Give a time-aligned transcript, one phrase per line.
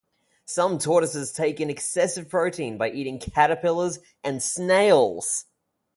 [0.45, 5.45] Some tortoises take in excessive protein by eating caterpillars and snails.